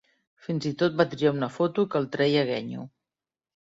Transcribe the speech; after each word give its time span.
Fins 0.47 0.67
i 0.69 0.71
tot 0.79 0.97
va 1.03 1.07
triar 1.13 1.35
una 1.37 1.53
foto 1.61 1.87
que 1.93 2.03
el 2.03 2.11
treia 2.19 2.51
guenyo. 2.53 2.93